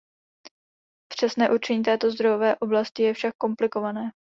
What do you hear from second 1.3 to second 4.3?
určení této zdrojové oblasti je však komplikované.